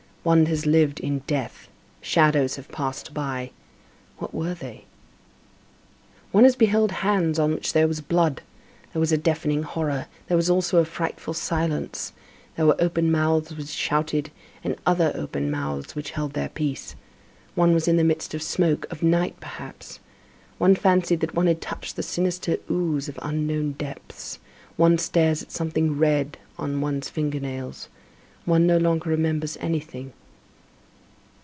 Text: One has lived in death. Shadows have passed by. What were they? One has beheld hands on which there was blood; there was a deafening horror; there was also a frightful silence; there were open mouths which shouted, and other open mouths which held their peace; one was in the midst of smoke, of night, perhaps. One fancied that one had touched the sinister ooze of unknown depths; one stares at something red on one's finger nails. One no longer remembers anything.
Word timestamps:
One 0.23 0.45
has 0.45 0.67
lived 0.67 0.99
in 0.99 1.23
death. 1.25 1.67
Shadows 1.99 2.55
have 2.57 2.67
passed 2.71 3.11
by. 3.11 3.49
What 4.19 4.35
were 4.35 4.53
they? 4.53 4.85
One 6.31 6.43
has 6.43 6.55
beheld 6.55 6.91
hands 6.91 7.39
on 7.39 7.55
which 7.55 7.73
there 7.73 7.87
was 7.87 8.01
blood; 8.01 8.43
there 8.93 8.99
was 8.99 9.11
a 9.11 9.17
deafening 9.17 9.63
horror; 9.63 10.05
there 10.27 10.37
was 10.37 10.47
also 10.47 10.77
a 10.77 10.85
frightful 10.85 11.33
silence; 11.33 12.13
there 12.55 12.67
were 12.67 12.75
open 12.79 13.09
mouths 13.11 13.57
which 13.57 13.69
shouted, 13.69 14.29
and 14.63 14.75
other 14.85 15.11
open 15.15 15.49
mouths 15.49 15.95
which 15.95 16.11
held 16.11 16.33
their 16.33 16.49
peace; 16.49 16.95
one 17.55 17.73
was 17.73 17.87
in 17.87 17.97
the 17.97 18.03
midst 18.03 18.35
of 18.35 18.43
smoke, 18.43 18.85
of 18.91 19.01
night, 19.01 19.39
perhaps. 19.39 19.99
One 20.59 20.75
fancied 20.75 21.21
that 21.21 21.33
one 21.33 21.47
had 21.47 21.61
touched 21.61 21.95
the 21.95 22.03
sinister 22.03 22.57
ooze 22.69 23.09
of 23.09 23.17
unknown 23.23 23.71
depths; 23.71 24.37
one 24.77 24.99
stares 24.99 25.41
at 25.41 25.49
something 25.51 25.97
red 25.97 26.37
on 26.59 26.79
one's 26.79 27.09
finger 27.09 27.39
nails. 27.39 27.89
One 28.43 28.65
no 28.65 28.77
longer 28.77 29.11
remembers 29.11 29.55
anything. 29.57 30.13